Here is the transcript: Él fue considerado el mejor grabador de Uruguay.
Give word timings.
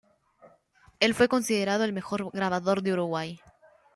Él 0.99 1.13
fue 1.13 1.27
considerado 1.27 1.83
el 1.83 1.93
mejor 1.93 2.31
grabador 2.31 2.81
de 2.81 2.93
Uruguay. 2.93 3.39